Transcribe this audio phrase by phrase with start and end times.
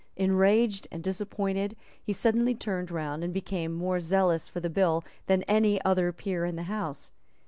[0.15, 5.43] Enraged and disappointed, he suddenly turned round, and became more zealous for the bill than
[5.43, 7.11] any other peer in the House.